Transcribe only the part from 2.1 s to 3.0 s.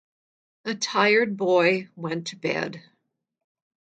to bed.